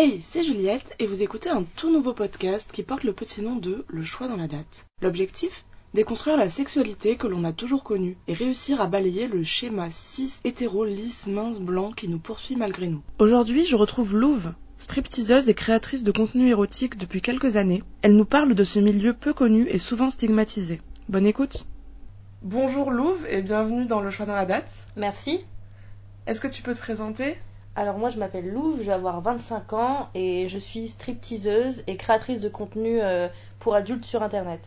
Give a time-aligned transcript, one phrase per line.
[0.00, 3.56] Hey, c'est Juliette et vous écoutez un tout nouveau podcast qui porte le petit nom
[3.56, 4.86] de Le choix dans la date.
[5.02, 5.64] L'objectif?
[5.92, 10.34] Déconstruire la sexualité que l'on a toujours connue et réussir à balayer le schéma cis
[10.44, 13.02] hétéro lisse mince blanc qui nous poursuit malgré nous.
[13.18, 17.82] Aujourd'hui, je retrouve Louve, stripteaseuse et créatrice de contenu érotique depuis quelques années.
[18.02, 20.80] Elle nous parle de ce milieu peu connu et souvent stigmatisé.
[21.08, 21.66] Bonne écoute.
[22.42, 24.70] Bonjour Louve et bienvenue dans Le choix dans la date.
[24.96, 25.40] Merci.
[26.28, 27.36] Est-ce que tu peux te présenter?
[27.78, 31.96] Alors moi je m'appelle Louve, je vais avoir 25 ans et je suis stripteaseuse et
[31.96, 33.28] créatrice de contenu euh,
[33.60, 34.66] pour adultes sur internet.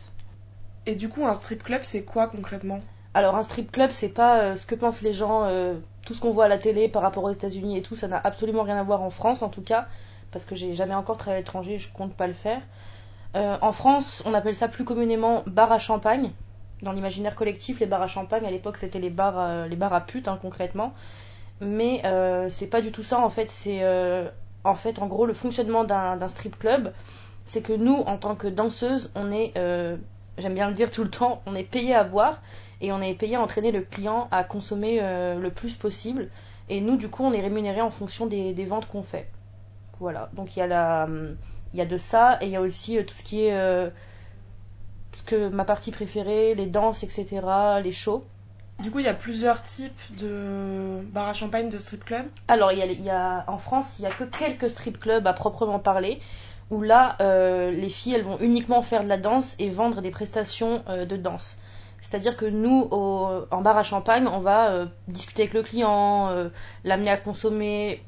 [0.86, 2.78] Et du coup, un strip club, c'est quoi concrètement?
[3.14, 5.74] Alors un strip club, c'est pas euh, ce que pensent les gens, euh,
[6.06, 8.20] tout ce qu'on voit à la télé par rapport aux États-Unis et tout, ça n'a
[8.24, 9.88] absolument rien à voir en France en tout cas,
[10.30, 12.62] parce que j'ai jamais encore travaillé à l'étranger, je compte pas le faire.
[13.34, 16.32] En France, on appelle ça plus communément bar à champagne.
[16.82, 19.92] Dans l'imaginaire collectif, les bars à champagne, à l'époque, c'était les bars, à- les bars
[19.94, 20.94] à putes, hein, concrètement.
[21.60, 23.48] Mais euh, c'est pas du tout ça, en fait.
[23.48, 24.28] C'est euh,
[24.64, 26.92] en fait, en gros, le fonctionnement d'un strip club,
[27.44, 29.96] c'est que nous, en tant que danseuses, on est, euh,
[30.38, 32.40] j'aime bien le dire tout le temps, on est payé à boire
[32.80, 36.28] et on est payé à entraîner le client à consommer le plus possible.
[36.68, 39.28] Et nous, du coup, on est rémunéré en fonction des, ventes qu'on fait.
[40.00, 40.30] Voilà.
[40.32, 41.06] Donc il y a la,
[41.84, 43.90] de ça et il y a aussi tout ce qui est
[45.12, 47.26] ce que ma partie préférée, les danses, etc.,
[47.82, 48.24] les shows.
[48.80, 52.26] Du coup, il y a plusieurs types de bar à champagne, de strip club.
[52.48, 56.20] Alors, y a, en France, il y a que quelques strip clubs à proprement parler,
[56.70, 60.10] où là, euh, les filles, elles vont uniquement faire de la danse et vendre des
[60.10, 61.58] prestations euh, de danse.
[62.00, 66.50] C'est-à-dire que nous, en bar à champagne, on va euh, discuter avec le client,
[66.82, 68.02] l'amener à consommer,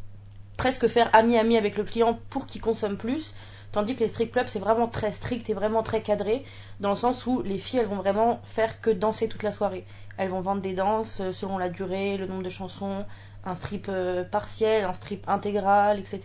[0.56, 3.34] presque faire ami-ami avec le client pour qu'il consomme plus.
[3.75, 6.44] Tandis que les strip clubs, c'est vraiment très strict et vraiment très cadré,
[6.78, 9.84] dans le sens où les filles, elles vont vraiment faire que danser toute la soirée.
[10.16, 13.05] Elles vont vendre des danses euh, selon la durée, le nombre de chansons,
[13.44, 16.20] un strip euh, partiel, un strip intégral, etc.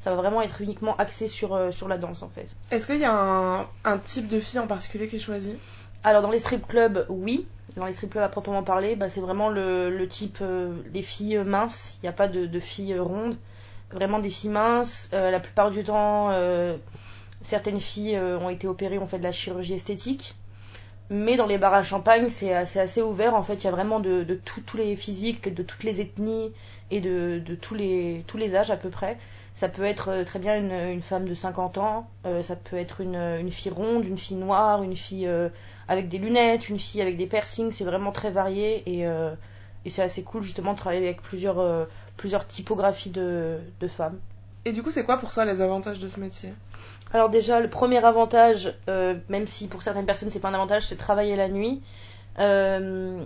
[0.00, 2.48] Ça va vraiment être uniquement axé sur, euh, sur la danse en fait.
[2.70, 5.56] Est-ce qu'il y a un, un type de fille en particulier qui est choisi?
[6.04, 7.46] Alors dans les strip clubs, oui.
[7.76, 11.00] Dans les strip clubs à proprement parler, bah, c'est vraiment le, le type euh, des
[11.00, 11.98] filles minces.
[12.02, 13.38] Il n'y a pas de, de filles rondes.
[13.92, 15.08] Vraiment des filles minces.
[15.12, 16.76] Euh, la plupart du temps, euh,
[17.42, 20.34] certaines filles euh, ont été opérées, ont fait de la chirurgie esthétique.
[21.10, 23.34] Mais dans les bars à champagne, c'est assez, ouvert.
[23.34, 26.52] En fait, il y a vraiment de, tous les physiques, de toutes les ethnies
[26.90, 29.18] et de, tous, les, tous les âges à peu près.
[29.54, 32.08] Ça peut être très bien une, femme de 50 ans,
[32.40, 35.28] ça peut être une, fille ronde, une fille noire, une fille
[35.86, 39.06] avec des lunettes, une fille avec des piercings, c'est vraiment très varié et,
[39.90, 41.88] c'est assez cool justement de travailler avec plusieurs,
[42.22, 44.16] plusieurs typographies de, de femmes.
[44.64, 46.54] Et du coup, c'est quoi pour toi les avantages de ce métier?
[47.12, 50.86] Alors déjà, le premier avantage, euh, même si pour certaines personnes c'est pas un avantage,
[50.86, 51.82] c'est travailler la nuit.
[52.38, 53.24] Euh,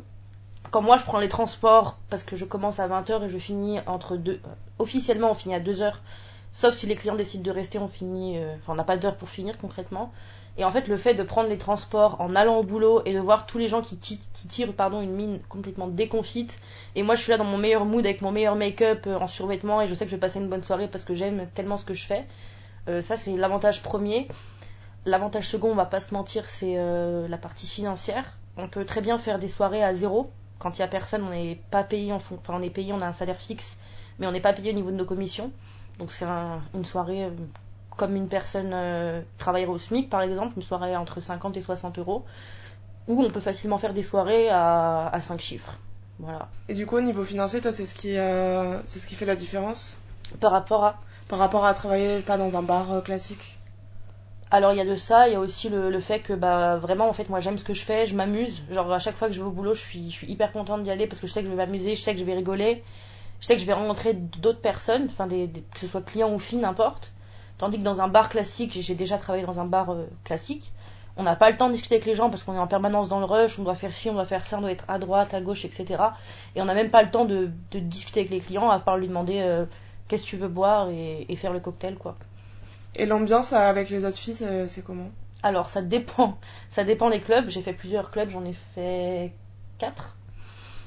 [0.71, 3.81] quand moi je prends les transports, parce que je commence à 20h et je finis
[3.87, 4.41] entre deux...
[4.79, 5.93] Officiellement on finit à 2h,
[6.55, 8.39] sauf si les clients décident de rester, on finit...
[8.39, 10.11] euh, Enfin on n'a pas d'heure pour finir concrètement.
[10.59, 13.21] Et en fait le fait de prendre les transports en allant au boulot et de
[13.21, 16.59] voir tous les gens qui, ti- qui tirent pardon, une mine complètement déconfite,
[16.95, 19.29] et moi je suis là dans mon meilleur mood avec mon meilleur make-up euh, en
[19.29, 21.77] survêtement et je sais que je vais passer une bonne soirée parce que j'aime tellement
[21.77, 22.25] ce que je fais.
[22.89, 24.29] Euh, ça, c'est l'avantage premier.
[25.05, 28.25] L'avantage second, on va pas se mentir, c'est euh, la partie financière.
[28.57, 30.31] On peut très bien faire des soirées à zéro.
[30.59, 32.39] Quand il y a personne, on n'est pas payé en fond.
[32.41, 33.77] Enfin, on est payé, on a un salaire fixe,
[34.19, 35.53] mais on n'est pas payé au niveau de nos commissions.
[35.99, 37.29] Donc, c'est un- une soirée
[37.97, 39.23] comme une personne euh,
[39.69, 42.25] au SMIC, par exemple, une soirée entre 50 et 60 euros,
[43.09, 45.79] où on peut facilement faire des soirées à, à 5 chiffres.
[46.19, 46.49] Voilà.
[46.69, 49.27] Et du coup, au niveau financier, toi, c'est ce qui, euh, c'est ce qui fait
[49.27, 49.99] la différence?
[50.41, 51.01] Par rapport à?
[51.29, 53.59] Par rapport à travailler pas dans un bar euh, classique?
[54.51, 56.77] Alors il y a de ça, il y a aussi le, le fait que bah
[56.79, 58.63] vraiment en fait moi j'aime ce que je fais, je m'amuse.
[58.71, 60.83] Genre à chaque fois que je vais au boulot, je suis, je suis hyper contente
[60.83, 62.35] d'y aller parce que je sais que je vais m'amuser, je sais que je vais
[62.35, 62.83] rigoler,
[63.41, 66.33] je sais que je vais rencontrer d'autres personnes, enfin des, des- que ce soit clients
[66.35, 67.13] ou filles, n'importe.
[67.59, 70.73] Tandis que dans un bar classique, j'ai déjà travaillé dans un bar euh, classique,
[71.17, 73.09] on n'a pas le temps de discuter avec les gens parce qu'on est en permanence
[73.09, 74.99] dans le rush, on doit faire ci, on doit faire ça, on doit être à
[74.99, 76.03] droite, à gauche, etc.
[76.55, 78.99] Et on n'a même pas le temps de, de discuter avec les clients à part
[78.99, 79.65] lui demander euh,
[80.09, 80.91] qu'est-ce que tu veux boire?
[80.91, 82.17] et, et faire le cocktail quoi.
[82.95, 85.09] Et l'ambiance euh, avec les autres filles, c'est c'est comment?
[85.43, 86.39] Alors ça dépend,
[86.71, 87.49] ça dépend des clubs.
[87.49, 89.33] J'ai fait plusieurs clubs, j'en ai fait
[89.79, 90.17] quatre.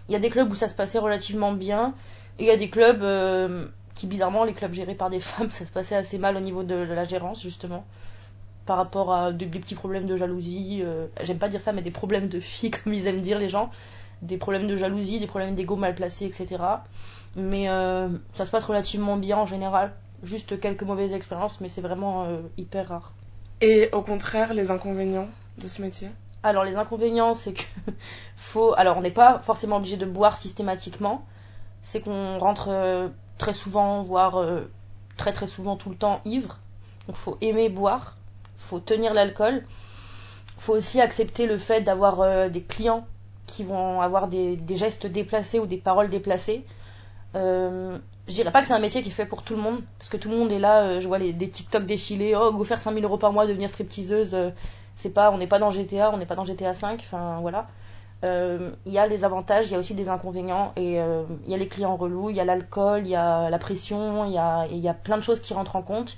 [0.07, 1.93] Il y a des clubs où ça se passait relativement bien,
[2.39, 3.65] et il y a des clubs euh,
[3.99, 6.63] qui bizarrement, les clubs gérés par des femmes, ça se passait assez mal au niveau
[6.63, 7.85] de, la gérance justement,
[8.65, 10.81] par rapport à des, des petits problèmes de jalousie.
[10.83, 13.49] euh, J'aime pas dire ça, mais des problèmes de filles comme ils aiment dire les
[13.49, 13.69] gens,
[14.21, 16.63] des problèmes de jalousie, des problèmes d'ego mal placés, etc.
[17.35, 19.91] Mais euh, ça se passe relativement bien en général.
[20.23, 23.13] Juste quelques mauvaises expériences, mais c'est vraiment euh, hyper rare.
[23.61, 26.09] Et au contraire, les inconvénients de ce métier?
[26.43, 27.63] Alors les inconvénients, c'est que
[28.37, 28.73] faut.
[28.77, 31.25] Alors on n'est pas forcément obligé de boire systématiquement.
[31.81, 32.69] C'est qu'on rentre
[33.39, 34.69] très souvent, voire euh,
[35.17, 36.59] très très souvent tout le temps ivre.
[37.07, 38.15] Donc faut aimer boire,
[38.57, 39.63] faut tenir l'alcool.
[40.59, 43.07] Faut aussi accepter le fait d'avoir euh, des clients
[43.47, 46.65] qui vont avoir des, gestes déplacés ou des paroles déplacées.
[47.35, 47.97] Euh,
[48.27, 50.09] je dirais pas que c'est un métier qui est fait pour tout le monde, parce
[50.09, 52.63] que tout le monde est là, euh, je vois les, des TikTok défiler, oh, go
[52.63, 54.37] faire 5000 euros par mois, devenir stripteaseuse,
[54.95, 57.67] c'est pas, on n'est pas dans GTA, on n'est pas dans GTA 5, enfin voilà.
[58.23, 61.53] Euh, il y a les avantages, il y a aussi des inconvénients, et il y
[61.53, 64.37] a les clients relous, il y a l'alcool, il y a la pression, il y
[64.87, 66.17] a, plein de choses qui rentrent en compte.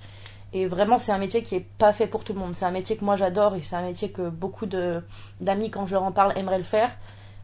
[0.53, 2.56] Et vraiment, c'est un métier qui est pas fait pour tout le monde.
[2.56, 5.94] C'est un métier que moi j'adore et c'est un métier que beaucoup d'amis, quand je
[5.94, 6.92] leur en parle, aimeraient le faire.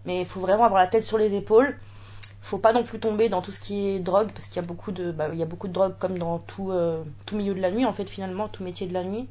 [0.06, 1.77] Mais il faut vraiment avoir la tête sur les épaules
[2.48, 4.68] faut pas non plus tomber dans tout ce qui est drogue parce qu'il y a
[4.68, 7.53] beaucoup de bah, il y a beaucoup de drogue comme dans tout euh, tout milieu
[7.53, 9.27] de la nuit en fait finalement tout métier de la nuit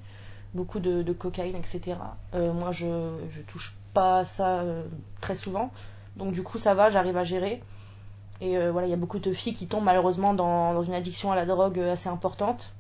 [0.55, 1.97] beaucoup de, cocaïne etc
[2.35, 2.87] euh, moi je
[3.31, 4.83] je touche pas ça euh,
[5.21, 5.73] très souvent.
[6.17, 7.63] Donc du coup ça va j'arrive à gérer.
[8.43, 11.33] Et voilà il y a beaucoup de filles qui tombent malheureusement dans, dans une addiction
[11.33, 12.75] à la drogue assez importante.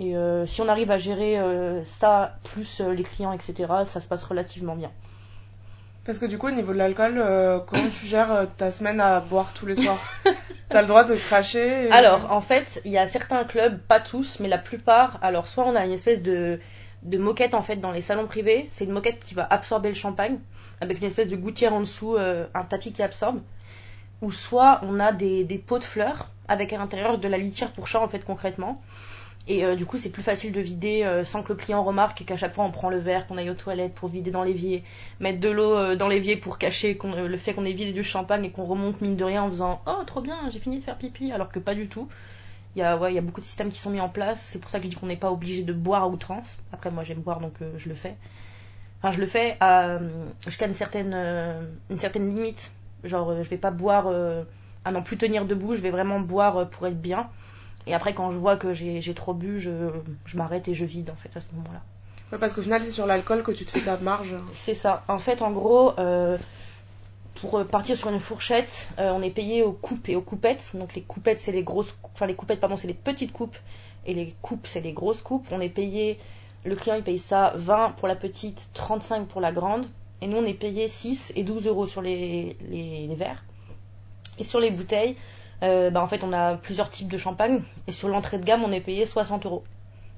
[0.00, 0.14] Et
[0.46, 1.38] si on arrive à gérer
[1.84, 4.90] ça plus les clients etc ça se passe relativement bien.
[6.04, 9.00] Parce que du coup, au niveau de l'alcool, euh, comment tu gères euh, ta semaine
[9.00, 10.00] à boire tous les soirs?
[10.68, 14.40] T'as le droit de cracher Alors, en fait, il y a certains clubs, pas tous,
[14.40, 15.18] mais la plupart.
[15.22, 16.58] Alors, soit on a une espèce de,
[17.02, 18.66] de moquette en fait dans les salons privés.
[18.70, 20.38] C'est une moquette qui va absorber le champagne
[20.80, 23.40] avec une espèce de gouttière en dessous, euh, un tapis qui absorbe.
[24.20, 27.88] Ou soit on a des, pots de fleurs avec à l'intérieur de la litière pour
[27.88, 28.80] chat en fait concrètement.
[29.48, 32.20] Et euh, du coup, c'est plus facile de vider euh, sans que le client remarque
[32.20, 34.44] et qu'à chaque fois on prend le verre, qu'on aille aux toilettes pour vider dans
[34.44, 34.84] l'évier,
[35.18, 38.50] mettre de l'eau dans l'évier pour cacher le fait qu'on ait vidé du champagne et
[38.50, 41.32] qu'on remonte mine de rien en faisant Oh, trop bien, j'ai fini de faire pipi,
[41.32, 42.08] alors que pas du tout.
[42.74, 44.40] Il y, a, ouais, il y a beaucoup de systèmes qui sont mis en place,
[44.40, 46.56] c'est pour ça que je dis qu'on n'est pas obligé de boire à outrance.
[46.72, 48.16] Après, moi j'aime boire donc je le fais.
[48.98, 49.58] Enfin, je le fais
[50.46, 51.12] jusqu'à une certaine,
[51.90, 52.70] une certaine limite.
[53.04, 54.06] Genre, je vais pas boire
[54.86, 57.28] à n'en plus tenir debout, je vais vraiment boire pour être bien.
[57.86, 59.70] Et après, quand je vois que j'ai trop bu, je,
[60.24, 61.82] je m'arrête et je vide en fait à ce moment-là.
[62.30, 64.34] Ouais, parce qu'au final, c'est sur l'alcool que tu te fais ta marge.
[64.52, 65.02] C'est ça.
[65.08, 66.38] En fait, en gros, euh,
[67.42, 70.70] pour partir sur une fourchette, euh, on est payé aux coupes et aux coupettes.
[70.74, 73.56] Donc les coupettes, c'est les grosses, enfin les coupettes, pardon, c'est les petites coupes
[74.06, 75.48] et les coupes, c'est les grosses coupes.
[75.50, 76.18] On est payé,
[76.64, 79.86] le client il paye ça 20 pour la petite, 35 pour la grande.
[80.20, 83.42] Et nous, on est payé 6 et 12 euros sur les, les, les verres.
[84.38, 85.16] Et sur les bouteilles,
[85.64, 87.64] euh, bah, en fait, on a plusieurs types de champagne.
[87.88, 89.64] Et sur l'entrée de gamme, on est payé 60 euros.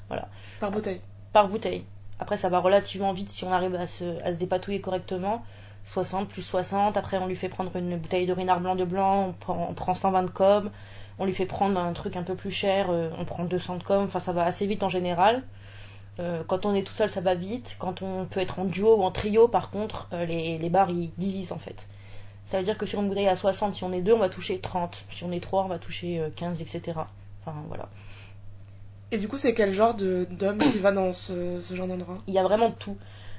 [0.09, 0.29] Voilà.
[0.61, 1.01] Par bouteille
[1.33, 1.85] Par bouteille.
[2.19, 5.43] Après, ça va relativement vite si on arrive à se, à se dépatouiller correctement.
[5.85, 6.97] 60 plus 60.
[6.97, 9.29] Après, on lui fait prendre une bouteille de Renard blanc de blanc.
[9.29, 10.71] On prend, on prend 120 de com.
[11.19, 12.91] On lui fait prendre un truc un peu plus cher.
[12.91, 14.05] Euh, on prend 200 de com.
[14.05, 15.43] Enfin, ça va assez vite en général.
[16.21, 17.77] Euh, quand on est tout seul, ça va vite.
[17.79, 21.11] Quand on peut être en duo ou en trio, par contre, les, les bars ils
[21.17, 21.87] divisent en fait.
[22.47, 24.29] Ça veut dire que sur une bouteille à 60, si on est deux, on va
[24.29, 25.07] toucher 30.
[25.11, 26.99] Si on est trois, on va toucher 15, euh, etc.
[27.41, 27.89] Enfin, voilà.
[29.11, 32.19] Et du coup, c'est quel genre d'homme qui va dans ce, genre d'endroit?
[32.27, 32.97] Il y a vraiment tout.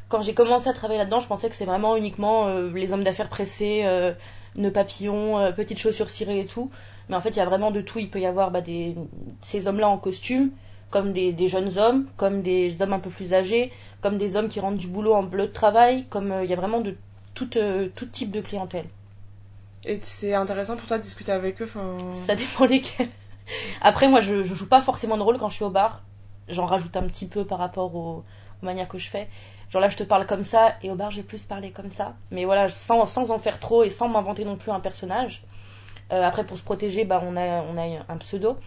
[0.09, 3.03] Quand j'ai commencé à travailler là-dedans, je pensais que c'est vraiment uniquement euh, les hommes
[3.03, 4.13] d'affaires pressés, euh,
[4.55, 6.69] nœuds papillons, euh, petites chaussures cirées et tout.
[7.09, 7.99] Mais en fait, il y a vraiment de tout.
[7.99, 8.95] Il peut y avoir bah, des...
[9.41, 10.51] ces hommes-là en costume,
[10.91, 13.71] comme des, des, jeunes hommes, comme des hommes un peu plus âgés,
[14.01, 16.57] comme des hommes qui rentrent du boulot en bleu de travail, comme il y a
[16.57, 16.95] vraiment de
[17.35, 18.87] tout, euh, tout type de clientèle.
[19.83, 21.69] Et c'est intéressant pour toi de discuter avec eux
[22.11, 23.09] Ça dépend lesquels.
[23.81, 26.01] Après, moi, je, je joue pas forcément de rôle quand je suis au bar.
[26.47, 28.23] J'en rajoute un petit peu par rapport aux,
[28.63, 29.27] manières que je fais.
[29.79, 32.13] Là, je te parle comme ça, et au bar, j'ai plus parlé comme ça.
[32.31, 35.43] Mais voilà, sans, sans en faire trop et sans m'inventer non plus un personnage.
[36.11, 38.57] Euh, après, pour se protéger, bah, on, a, on a un pseudo.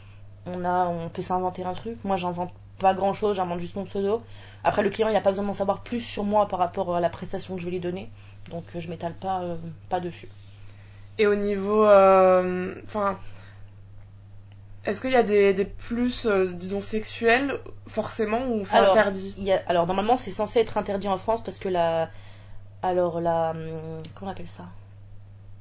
[0.46, 2.02] On, a, on peut s'inventer un truc.
[2.04, 4.22] Moi, j'invente pas grand chose, j'invente juste mon pseudo.
[4.64, 7.00] Après, le client, il n'a pas besoin d'en savoir plus sur moi par rapport à
[7.00, 8.10] la prestation que je vais lui donner
[8.50, 9.56] donc euh, je m'étale pas, euh,
[9.88, 10.28] pas dessus.
[11.18, 11.84] Et au niveau.
[11.84, 13.18] Enfin.
[14.88, 19.62] Est-ce qu'il y a des, des plus, disons, sexuels, forcément, ou c'est interdit y a,
[19.66, 22.10] Alors, normalement, c'est censé être interdit en France parce que la.
[22.82, 23.50] Alors, la.
[23.50, 24.64] Hum, comment on appelle ça?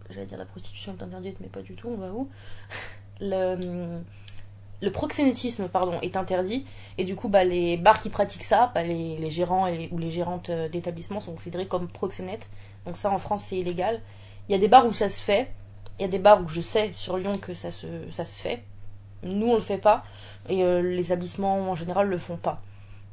[0.10, 2.30] J'allais dire la prostitution est interdite, mais pas du tout, on va où?
[3.20, 4.04] Le hum,
[4.82, 6.66] le proxénétisme pardon, est interdit
[6.98, 10.50] et du coup bah, les bars qui pratiquent ça, bah, les, gérants ou les gérantes
[10.50, 12.48] euh, d'établissements sont considérés comme proxénètes.
[12.86, 14.02] Donc ça en France c'est illégal.
[14.48, 15.52] Il y a des bars où ça se fait,
[15.98, 18.42] il y a des bars où je sais sur Lyon que ça se, ça se
[18.42, 18.64] fait.
[19.24, 20.04] Nous on le fait pas
[20.50, 22.62] et euh, les établissements en général le font pas.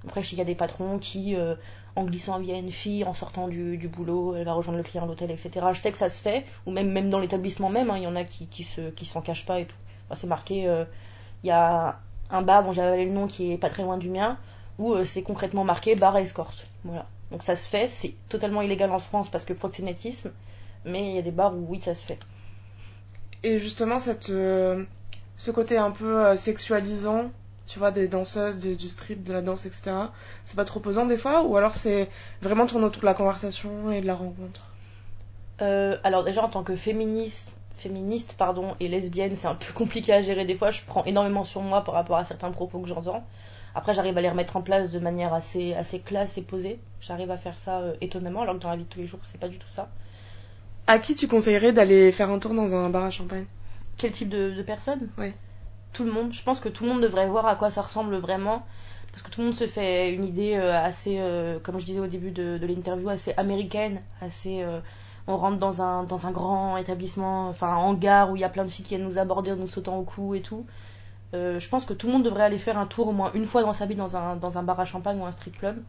[0.07, 1.55] Après je sais qu'il y a des patrons qui euh,
[1.97, 5.07] en glissant via une fille, en sortant du, boulot, elle va rejoindre le client à
[5.07, 5.51] l'hôtel, etc.
[5.73, 8.07] Je sais que ça se fait, ou même, même dans l'établissement même, hein, il y
[8.09, 9.77] en a qui, qui, se, qui s'en cachent pas et tout.
[10.15, 10.69] c'est marqué
[11.45, 14.09] il y a un bar dont j'avais le nom qui est pas très loin du
[14.09, 14.39] mien,
[14.79, 16.67] où euh, c'est concrètement marqué bar escorte.
[16.85, 17.07] Voilà.
[17.31, 20.31] Donc ça se fait, c'est totalement illégal en France parce que proxénétisme,
[20.85, 22.19] mais il y a des bars où oui, ça se fait.
[23.43, 24.85] Et justement, cette, euh,
[25.37, 27.31] ce côté un peu euh, sexualisant
[27.67, 29.93] tu vois, des danseuses, du strip, de la danse, etc.
[30.45, 32.09] C'est pas trop pesant des fois Ou alors c'est
[32.43, 34.63] vraiment tourné autour de la conversation et de la rencontre?
[35.63, 40.13] Euh, Alors déjà en tant que féministe, féministe pardon, et lesbienne, c'est un peu compliqué
[40.13, 40.71] à gérer des fois.
[40.71, 43.25] Je prends énormément sur moi par rapport à certains propos que j'entends.
[43.75, 46.79] Après, j'arrive à les remettre en place de manière assez, assez classe et posée.
[47.01, 49.19] J'arrive à faire ça euh, étonnamment, alors que dans la vie de tous les jours,
[49.25, 49.89] c'est pas du tout ça.
[50.87, 53.47] À qui tu conseillerais d'aller faire un tour dans un bar à champagne?
[53.97, 55.33] Quel type de, de personne Oui
[55.95, 56.33] tout le monde.
[56.33, 58.67] Je pense que tout le monde devrait voir à quoi ça ressemble vraiment.
[59.11, 62.01] Parce que tout le monde se fait une idée euh, assez, euh, comme je disais
[62.01, 64.63] au début de, l'interview, assez américaine, assez.
[64.63, 64.81] Euh,
[65.27, 68.51] on rentre dans un, dans un grand établissement, enfin un hangar où il y a
[68.51, 70.67] plein de filles qui viennent nous aborder en nous sautant au cou et tout.
[71.33, 73.63] je pense que tout le monde devrait aller faire un tour au moins une fois
[73.63, 75.83] dans sa vie dans un, dans un bar à champagne ou un strip club,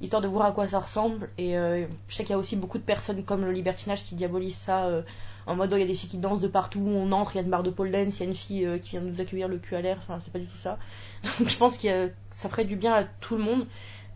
[0.00, 1.30] histoire de voir à quoi ça ressemble.
[1.38, 4.56] Et je sais qu'il y a aussi beaucoup de personnes comme le libertinage qui diabolisent
[4.56, 5.02] ça
[5.46, 7.38] en mode oh, il y a des filles qui dansent de partout, on entre, il
[7.38, 9.00] y a une barre de pole dance, il y a une fille euh, qui vient
[9.00, 10.78] nous accueillir le cul à l'air, enfin c'est pas du tout ça.
[11.38, 13.66] Donc je pense que ça ferait du bien à tout le monde,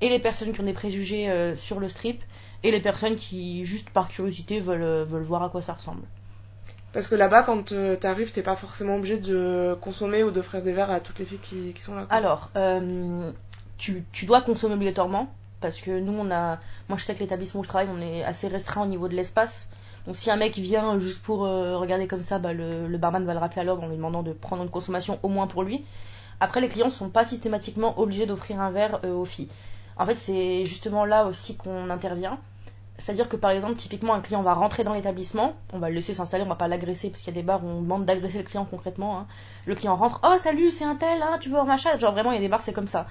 [0.00, 2.22] et les personnes qui ont des préjugés euh, sur le strip,
[2.62, 6.02] et les personnes qui juste par curiosité veulent, euh, veulent voir à quoi ça ressemble.
[6.92, 10.92] Parce que là-bas, quand t'arrives, t'es pas forcément obligé de consommer ou d'offrir des verres
[10.92, 11.40] à toutes les filles
[11.74, 12.06] qui, sont là.
[12.08, 12.52] Alors,
[13.78, 15.28] tu, tu dois consommer obligatoirement,
[15.64, 16.59] parce que nous, on a.
[16.90, 19.14] Moi, je sais que l'établissement où je travaille, on est assez restreint au niveau de
[19.14, 19.66] l'espace.
[20.06, 23.33] Donc si un mec vient juste pour euh, regarder comme ça, bah, le, barman va
[23.33, 25.87] le rappeler à l'ordre en lui demandant de prendre une consommation au moins pour lui.
[26.40, 29.49] Après, les clients ne sont pas systématiquement obligés d'offrir un verre euh, aux filles.
[29.97, 32.38] En fait, c'est justement là aussi qu'on intervient.
[32.99, 36.12] C'est-à-dire que par exemple, typiquement, un client va rentrer dans l'établissement, on va le laisser
[36.12, 38.38] s'installer, on va pas l'agresser parce qu'il y a des bars où on demande d'agresser
[38.38, 39.18] le client concrètement.
[39.18, 39.26] Hein.
[39.66, 42.33] Le client rentre, oh salut, c'est un tel, hein, tu veux un machin Genre vraiment,
[42.33, 43.06] il y a des bars, c'est comme ça.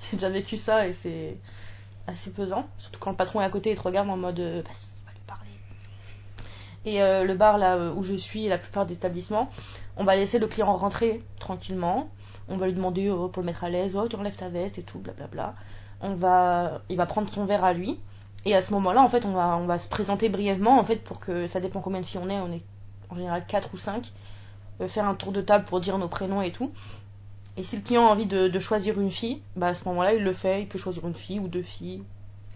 [0.00, 1.36] J'ai déjà vécu ça et c'est
[2.06, 2.66] assez pesant.
[2.78, 4.62] Surtout quand le patron est à côté et te regarde en mode, euh,
[6.86, 9.50] et euh, le bar là euh, où je suis, la plupart des établissements,
[9.96, 12.08] on va laisser le client rentrer tranquillement.
[12.48, 14.78] On va lui demander oh, pour le mettre à l'aise, oh, tu enlèves ta veste
[14.78, 15.54] et tout, blablabla.
[16.00, 17.98] On va, il va prendre son verre à lui.
[18.44, 21.02] Et à ce moment-là, en fait, on va, on va se présenter brièvement, en fait,
[21.02, 22.38] pour que ça dépend combien de filles on est.
[22.38, 22.62] On est
[23.10, 24.12] en général 4 ou 5.
[24.80, 26.70] Euh, faire un tour de table pour dire nos prénoms et tout.
[27.56, 30.14] Et si le client a envie de, de choisir une fille, bah à ce moment-là,
[30.14, 30.62] il le fait.
[30.62, 32.02] Il peut choisir une fille ou deux filles.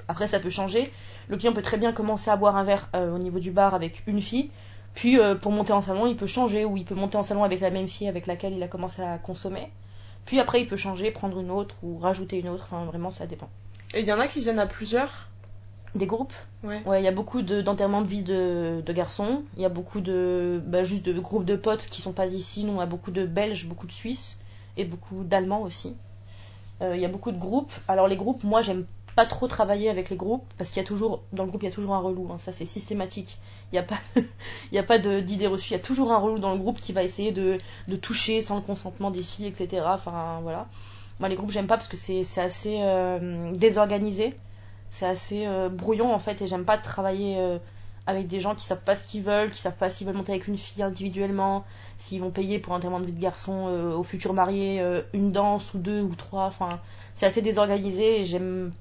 [0.09, 0.93] Après, ça peut changer.
[1.29, 3.75] Le client peut très bien commencer à boire un verre euh, au niveau du bar
[3.75, 4.51] avec une fille.
[4.95, 7.45] Puis euh, pour monter en salon, il peut changer ou il peut monter en salon
[7.45, 9.71] avec la même fille avec laquelle il a commencé à consommer.
[10.27, 12.65] Puis après, il peut changer, prendre une autre ou rajouter une autre.
[12.67, 13.49] Enfin, vraiment, ça dépend.
[13.95, 15.29] Et il y en a qui viennent à plusieurs?
[15.95, 16.35] Des groupes?
[16.63, 16.83] Ouais.
[16.87, 19.43] Ouais, il y a beaucoup d'enterrements de, vie de, garçons.
[19.57, 20.61] Il y a beaucoup de.
[20.67, 22.65] Bah, juste de groupes de potes qui sont pas d'ici.
[22.65, 24.37] Nous, on a beaucoup de Belges, beaucoup de Suisses
[24.77, 25.95] et beaucoup d'Allemands aussi.
[26.83, 27.73] Euh, il y a beaucoup de groupes.
[27.89, 28.87] Alors, les groupes, moi, j'aime
[29.17, 31.67] pas trop travailler avec les groupes parce qu'il y a toujours dans le groupe il
[31.69, 33.39] y a toujours un relou hein, ça c'est systématique.
[33.73, 36.19] Il n'y a pas il y a pas d'idée reçue il y a toujours un
[36.19, 37.59] relou dans le groupe qui va essayer de,
[37.89, 40.69] de toucher sans le consentement des filles etc enfin voilà.
[41.19, 44.35] Moi les groupes j'aime pas parce que c'est assez euh, désorganisé.
[44.93, 47.37] C'est assez euh, brouillon en fait et j'aime pas travailler
[48.07, 50.33] avec des gens qui savent pas ce qu'ils veulent qui savent pas s'ils veulent monter
[50.33, 51.65] avec une fille individuellement
[51.99, 55.75] s'ils vont payer pour un témoin de vie de garçon au futur marié une danse
[55.75, 56.81] ou deux ou trois enfin
[57.15, 58.73] c'est assez désorganisé et j'aime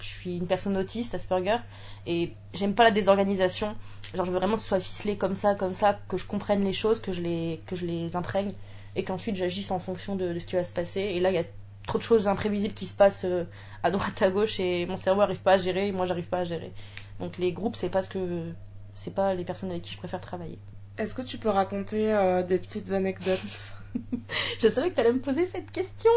[0.00, 1.58] je suis une personne autiste, Asperger,
[2.06, 3.74] et j'aime pas la désorganisation.
[4.14, 6.64] Genre, je veux vraiment que ce soit ficelé comme ça, comme ça, que je comprenne
[6.64, 8.52] les choses, que je les, que je les imprègne,
[8.96, 11.00] et qu'ensuite j'agisse en fonction de, ce qui va se passer.
[11.00, 11.44] Et là, il y a
[11.86, 13.44] trop de choses imprévisibles qui se passent euh,
[13.82, 16.38] à droite, à gauche, et mon cerveau arrive pas à gérer, et moi j'arrive pas
[16.38, 16.72] à gérer.
[17.20, 18.52] Donc les groupes, c'est pas ce que,
[18.94, 20.58] c'est pas les personnes avec qui je préfère travailler.
[20.98, 23.74] Est-ce que tu peux raconter euh, des petites anecdotes?
[24.60, 26.10] Je savais que tu allais me poser cette question.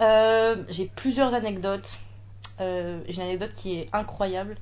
[0.00, 2.00] Euh, j'ai plusieurs anecdotes.
[2.60, 4.56] Euh, j'ai une anecdote qui est incroyable.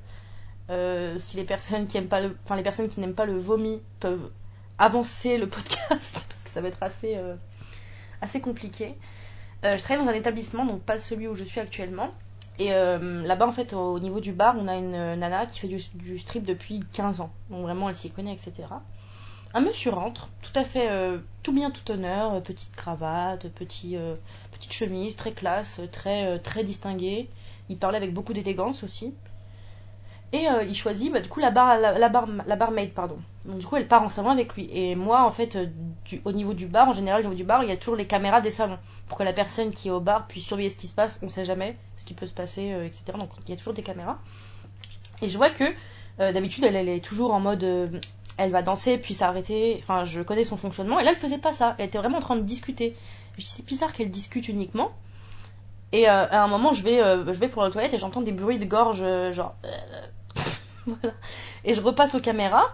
[0.69, 3.81] Si les personnes qui aiment pas le, enfin les personnes qui n'aiment pas le vomi
[3.99, 4.31] peuvent
[4.79, 7.15] avancer le podcast parce que ça va être assez
[8.21, 8.95] assez compliqué.
[9.63, 12.11] je travaille dans un établissement, donc pas celui où je suis actuellement.
[12.59, 16.19] Et là-bas, en fait, au, niveau du bar, on a une nana qui fait du,
[16.19, 17.31] strip depuis 15 ans.
[17.49, 18.67] Donc vraiment, elle s'y connaît, etc.
[19.55, 20.89] Un monsieur rentre, tout à fait,
[21.41, 23.97] tout bien, tout honneur, petite cravate, petit,
[24.51, 27.29] petite chemise, très classe, très, très distingué
[27.69, 29.13] il parlait avec beaucoup d'élégance aussi.
[30.33, 33.17] Et euh, il choisit, bah, du coup, la, bar, la, bar, la barmaid, pardon.
[33.45, 34.67] Donc, du coup, elle part en salon avec lui.
[34.73, 35.67] Et moi, en fait, euh,
[36.25, 38.07] au niveau du bar, en général, au niveau du bar, il y a toujours les
[38.07, 38.79] caméras des salons.
[39.07, 41.19] Pour que la personne qui est au bar puisse surveiller ce qui se passe.
[41.21, 43.03] On sait jamais ce qui peut se passer, euh, etc.
[43.15, 44.17] Donc, il y a toujours des caméras.
[45.21, 45.65] Et je vois que,
[46.17, 47.63] d'habitude, elle, est toujours en mode.
[48.37, 49.77] elle va danser, puis s'arrêter.
[49.83, 50.99] Enfin, je connais son fonctionnement.
[50.99, 51.75] Et là, elle faisait pas ça.
[51.77, 52.95] Elle était vraiment en train de discuter.
[53.37, 54.91] Je dis, c'est bizarre qu'elle discute uniquement.
[55.91, 58.57] Et à un moment, je vais, je vais pour la toilette et j'entends des bruits
[58.57, 59.53] de gorge, genre.
[61.65, 62.73] Et je repasse aux caméras.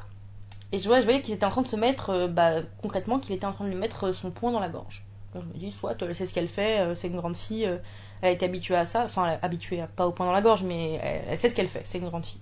[0.71, 3.33] Et je, vois, je voyais qu'il était en train de se mettre, bah, concrètement, qu'il
[3.33, 5.03] était en train de lui mettre son poing dans la gorge.
[5.35, 7.77] Je me dis, soit elle sait ce qu'elle fait, euh, c'est une grande fille, euh,
[8.21, 10.63] elle a été habituée à ça, enfin habituée, à, pas au point dans la gorge,
[10.63, 12.41] mais elle, sait ce qu'elle fait, c'est une grande fille.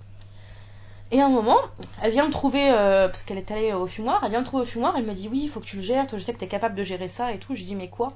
[1.11, 1.57] Et à un moment,
[2.01, 4.63] elle vient me trouver, euh, parce qu'elle est allée au fumoir, elle vient me trouver
[4.63, 6.33] au fumoir, elle me dit oui, il faut que tu le gères, toi je sais
[6.33, 7.55] que tu es capable de gérer ça et tout.
[7.55, 8.09] Je dis mais quoi?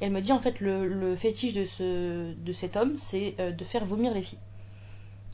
[0.00, 3.50] Et elle me dit en fait le, fétiche de, ce, de cet homme, c'est euh,
[3.50, 4.38] de faire vomir les filles.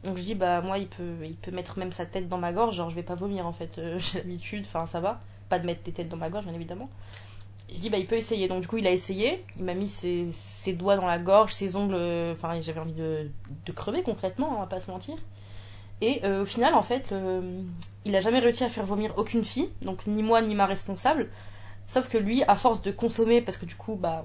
[0.05, 2.53] Donc je dis bah moi il peut, il peut mettre même sa tête dans ma
[2.53, 5.59] gorge, genre je vais pas vomir en fait, euh, j'ai l'habitude, enfin ça va, pas
[5.59, 6.91] de mettre des têtes dans ma gorge bien évidemment.
[7.75, 9.89] Je dis bah il peut essayer, donc du coup il a essayé, il m'a mis
[9.89, 13.31] ses, ses doigts dans la gorge, ses ongles, euh, enfin j'avais envie de,
[13.65, 15.17] de crever concrètement, on va pas se mentir.
[16.03, 17.15] Et euh, au final, en fait,
[18.05, 21.31] il a jamais réussi à faire vomir aucune fille, donc ni moi ni ma responsable.
[21.87, 24.25] Sauf que lui, à force de consommer, parce que du coup, bah,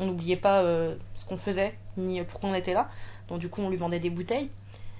[0.00, 0.62] on n'oubliait pas
[1.14, 2.88] ce qu'on faisait, ni pourquoi on était là,
[3.28, 4.48] donc du coup, on lui vendait des bouteilles.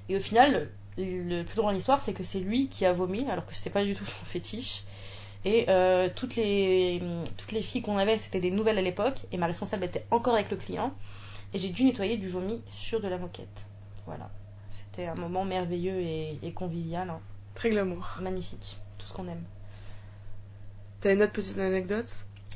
[0.08, 3.28] Et au final, le plus drôle dans l'histoire, c'est que c'est lui qui a vomi,
[3.28, 4.84] alors que c'était pas du tout son fétiche.
[5.44, 7.02] Et euh, toutes, les,
[7.36, 10.34] toutes les filles qu'on avait, c'était des nouvelles à l'époque, et ma responsable était encore
[10.34, 10.92] avec le client.
[11.54, 13.66] Et j'ai dû nettoyer du vomi sur de la moquette.
[14.06, 14.30] Voilà.
[14.70, 17.10] C'était un moment merveilleux et, et convivial.
[17.10, 17.20] hein.
[17.54, 18.18] Très glamour.
[18.20, 18.78] Magnifique.
[18.98, 19.42] Tout ce qu'on aime.
[21.00, 22.12] T'as une autre petite anecdote?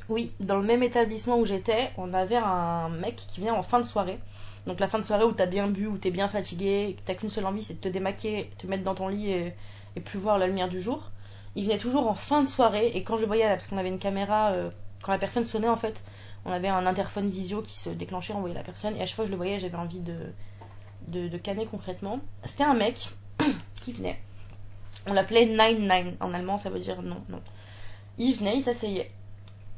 [0.09, 3.79] Oui, dans le même établissement où j'étais, on avait un mec qui venait en fin
[3.79, 4.19] de soirée.
[4.67, 7.29] Donc la fin de soirée où t'as bien bu, où t'es bien fatigué, t'as qu'une
[7.29, 9.55] seule envie, c'est de te démaquiller, te mettre dans ton lit et,
[10.03, 11.09] plus voir la lumière du jour.
[11.55, 13.89] Il venait toujours en fin de soirée et quand je le voyais, parce qu'on avait
[13.89, 14.69] une caméra, euh,
[15.01, 16.03] quand la personne sonnait en fait,
[16.45, 19.15] on avait un interphone visio qui se déclenchait, on voyait la personne et à chaque
[19.15, 20.33] fois que je le voyais, j'avais envie de,
[21.07, 22.19] de, canner concrètement.
[22.43, 23.09] C'était un mec
[23.75, 24.19] qui venait.
[25.07, 26.17] On l'appelait Nine Nine.
[26.19, 27.41] En allemand, ça veut dire non, non.
[28.17, 29.09] Il venait, il s'asseyait.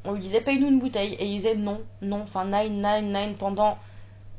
[0.04, 3.36] On lui disait paye-nous une bouteille et il disait non, non, enfin nine, nine, nine
[3.36, 3.78] pendant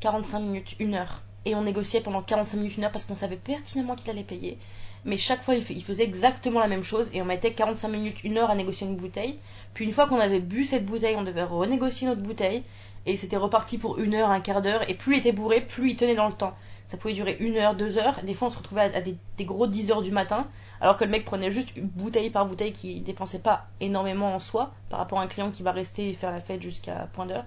[0.02, 1.22] 45 minutes, une heure.
[1.46, 4.58] Et on négociait pendant 45 minutes, une heure parce qu'on savait pertinemment qu'il allait payer.
[5.06, 8.38] Mais chaque fois, il faisait exactement la même chose et on mettait 45 minutes, une
[8.38, 9.40] heure à négocier une bouteille.
[9.74, 12.64] Puis une fois qu'on avait bu cette bouteille, on devait renégocier notre bouteille.
[13.08, 14.88] Et c'était reparti pour une heure, un quart d'heure.
[14.90, 16.56] Et plus il était bourré, plus il tenait dans le temps.
[16.88, 18.22] Ça pouvait durer une heure, deux heures.
[18.24, 20.48] Des fois, on se retrouvait à, des gros 10 heures du matin.
[20.82, 24.40] Alors que le mec prenait juste une bouteille par bouteille qui dépensait pas énormément en
[24.40, 27.26] soi par rapport à un client qui va rester et faire la fête jusqu'à point
[27.26, 27.46] d'heure.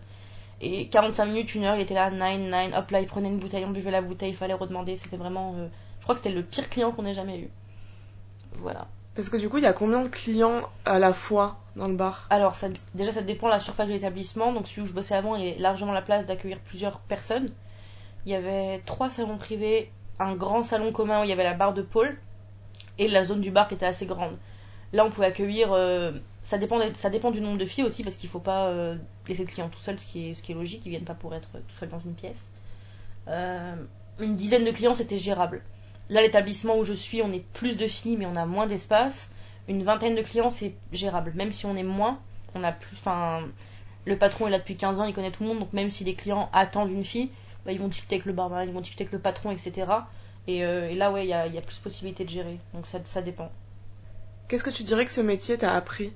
[0.61, 3.38] Et 45 minutes, une heure, il était là, 9, 9, hop là, il prenait une
[3.38, 4.97] bouteille, on buvait la bouteille, il fallait redemander.
[4.97, 5.55] C'était vraiment.
[5.57, 7.51] euh, je crois que c'était le pire client qu'on ait jamais eu.
[8.59, 8.87] Voilà.
[9.14, 11.95] Parce que du coup, il y a combien de clients à la fois dans le
[11.95, 12.27] bar?
[12.31, 14.53] Alors, ça, déjà, ça dépend de la surface de l'établissement.
[14.53, 17.49] Donc, celui où je bossais avant, il y avait largement la place d'accueillir plusieurs personnes.
[18.27, 21.55] Il y avait trois salons privés, un grand salon commun où il y avait la
[21.55, 22.17] barre de pôle
[22.99, 24.37] et la zone du bar qui était assez grande.
[24.93, 25.73] Là, on pouvait accueillir.
[25.73, 26.12] euh,
[26.55, 29.45] ça, dépend ça dépend du nombre de filles aussi parce qu'il faut pas euh, laisser
[29.45, 30.83] le client tout seul, ce qui est, logique.
[30.87, 32.49] Ils viennent pas pour être tout seul dans une pièce.
[33.27, 33.75] Euh,
[34.21, 35.62] une dizaine de clients, c'était gérable.
[36.11, 39.33] Là, l'établissement où je suis, on est plus de filles, mais on a moins d'espace.
[39.67, 41.33] Une vingtaine de clients, c'est gérable.
[41.35, 42.21] Même si on est moins,
[42.55, 42.97] on a plus.
[42.97, 43.49] Enfin,
[44.05, 46.05] le patron est là depuis 15 ans, il connaît tout le monde, donc même si
[46.05, 47.31] les clients attendent une fille,
[47.67, 49.87] bah, ils vont discuter avec le barman, ils vont discuter avec le patron, etc.
[50.47, 52.61] Et, euh, et là, ouais, il y a, y a plus possibilité de gérer.
[52.75, 53.51] Donc ça, ça dépend.
[54.47, 56.12] Qu'est-ce que tu dirais que ce métier t'a appris?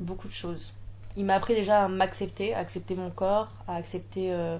[0.00, 0.72] Beaucoup de choses.
[1.16, 4.58] Il m'a appris déjà à m'accepter, à accepter mon corps, à accepter, euh,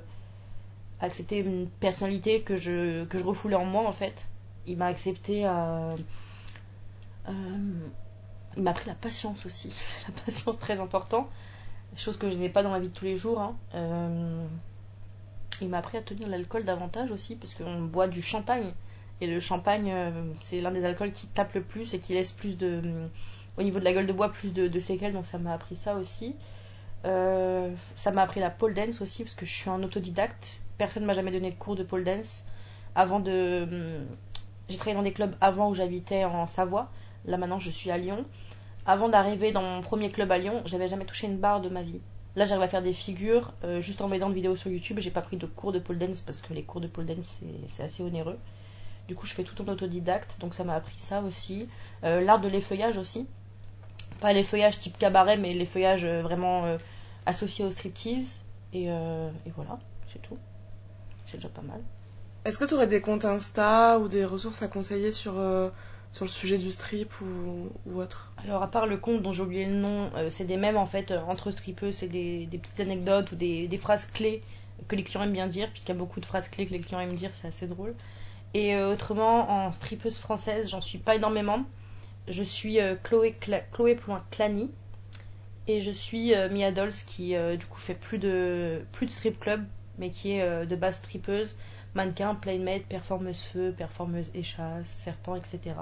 [1.00, 4.26] accepter une personnalité que je, que je refoulais en moi, en fait.
[4.66, 5.94] Il m'a accepté à.
[7.28, 7.32] euh,
[8.56, 9.72] il m'a appris la patience aussi.
[10.08, 11.28] La patience, très important.
[11.96, 13.40] Chose que je n'ai pas dans la vie de tous les jours.
[13.40, 13.56] hein.
[13.74, 14.44] Euh,
[15.60, 18.72] il m'a appris à tenir l'alcool davantage aussi, parce qu'on boit du champagne.
[19.20, 22.32] Et le champagne, euh, c'est l'un des alcools qui tape le plus et qui laisse
[22.32, 23.08] plus de.
[23.58, 25.96] Au niveau de la gueule de bois, plus de, séquelles, donc ça m'a appris ça
[25.96, 26.36] aussi.
[27.04, 30.60] Euh, ça m'a appris la pole dance aussi, parce que je suis un autodidacte.
[30.78, 32.44] Personne ne m'a jamais donné de cours de pole dance.
[32.94, 33.64] Avant de.
[33.64, 34.06] hum,
[34.68, 36.88] J'ai travaillé dans des clubs avant où j'habitais en Savoie.
[37.24, 38.24] Là maintenant, je suis à Lyon.
[38.86, 41.82] Avant d'arriver dans mon premier club à Lyon, j'avais jamais touché une barre de ma
[41.82, 42.00] vie.
[42.36, 45.00] Là, j'arrive à faire des figures euh, juste en mettant de vidéos sur YouTube.
[45.00, 47.38] J'ai pas pris de cours de pole dance parce que les cours de pole dance
[47.66, 48.38] c'est assez onéreux.
[49.08, 51.68] Du coup, je fais tout en autodidacte, donc ça m'a appris ça aussi.
[52.04, 53.26] Euh, L'art de l'effeuillage aussi.
[54.20, 56.76] Pas l'effeuillage type cabaret, mais l'effeuillage euh, vraiment euh,
[57.26, 58.40] associé au striptease.
[58.72, 59.78] Et, euh, et voilà,
[60.12, 60.36] c'est tout.
[61.26, 61.80] C'est déjà pas mal.
[62.44, 65.70] Est-ce que tu aurais des comptes Insta ou des ressources à conseiller sur, euh,
[66.12, 68.32] sur le sujet du strip ou, ou autre?
[68.44, 71.12] Alors, à part le compte dont j'ai oublié le nom, c'est des mèmes en fait
[71.12, 74.42] entre stripeux, c'est des, des petites anecdotes ou des, des phrases clés
[74.86, 76.80] que les clients aiment bien dire, puisqu'il y a beaucoup de phrases clés que les
[76.80, 77.94] clients aiment dire, c'est assez drôle.
[78.54, 81.64] Et autrement, en stripeuse française, j'en suis pas énormément.
[82.28, 84.70] Je suis euh, Chloé, Cla- Chloé.clany
[85.66, 89.10] et je suis euh, Mia Dolls qui euh, du coup fait plus de, plus de
[89.10, 89.64] strip club,
[89.98, 91.56] mais qui est de base stripeuse,
[91.94, 95.74] mannequin, playmate, performeuse feu, performeuse échasse, serpent, etc.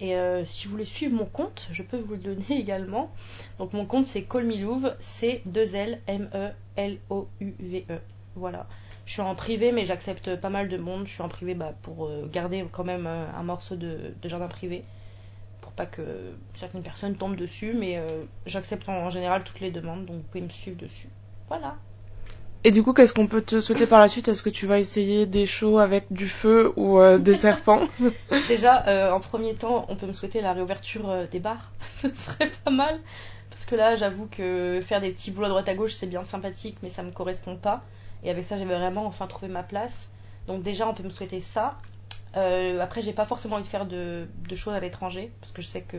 [0.00, 3.10] Et si vous voulez suivre mon compte, je peux vous le donner également.
[3.58, 7.98] Donc mon compte c'est Colmilouve, c'est 2 L M E L O U V E.
[8.36, 8.66] Voilà.
[9.04, 11.06] Je suis en privé mais j'accepte pas mal de monde.
[11.06, 14.82] Je suis en privé bah, pour garder quand même un morceau de, jardin privé.
[15.66, 16.02] Pour pas que
[16.54, 17.74] certaines personnes tombent dessus.
[17.74, 18.00] Mais
[18.46, 20.06] j'accepte en, en général toutes les demandes.
[20.06, 21.08] Donc vous pouvez me suivre dessus.
[21.48, 21.76] Voilà.
[22.66, 24.26] Et du coup, qu'est-ce qu'on peut te souhaiter par la suite?
[24.26, 27.86] Est-ce que tu vas essayer des shows avec du feu ou euh, des serpents?
[28.48, 31.70] Déjà, euh, en premier temps, on peut me souhaiter la réouverture euh, des bars.
[32.02, 32.98] Ce serait pas mal.
[33.50, 36.24] Parce que là, j'avoue que faire des petits boulots à droite à gauche, c'est bien
[36.24, 37.82] sympathique, mais ça me correspond pas.
[38.24, 40.10] Et avec ça, j'avais vraiment enfin trouvé ma place.
[40.48, 41.76] Donc déjà, on peut me souhaiter ça.
[42.34, 45.82] Après, j'ai pas forcément envie de faire de, choses à l'étranger, parce que je sais
[45.82, 45.96] que